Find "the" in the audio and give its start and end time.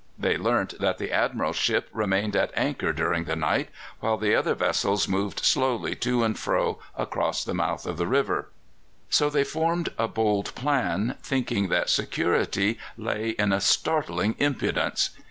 0.97-1.11, 3.25-3.35, 4.17-4.33, 7.43-7.53, 7.97-8.07